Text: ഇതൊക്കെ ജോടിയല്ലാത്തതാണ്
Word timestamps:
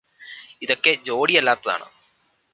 ഇതൊക്കെ 0.61 0.93
ജോടിയല്ലാത്തതാണ് 1.03 1.87